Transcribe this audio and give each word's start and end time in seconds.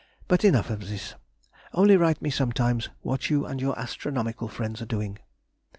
But 0.27 0.43
enough 0.43 0.71
of 0.71 0.89
this; 0.89 1.13
only 1.73 1.95
write 1.95 2.23
me 2.23 2.31
sometimes 2.31 2.89
what 3.01 3.29
you 3.29 3.45
and 3.45 3.61
your 3.61 3.77
astronomical 3.77 4.47
friends 4.47 4.81
are 4.81 4.85
doing. 4.87 5.19